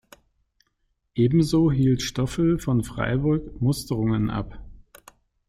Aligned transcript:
Ebenso 1.13 1.71
hielt 1.71 2.01
Stoffel 2.01 2.57
von 2.57 2.83
Freiburg 2.83 3.61
Musterungen 3.61 4.31
ab. 4.31 4.57